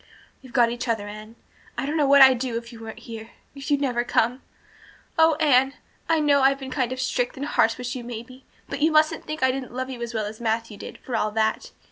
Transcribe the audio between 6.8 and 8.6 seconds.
of strict and harsh with you maybe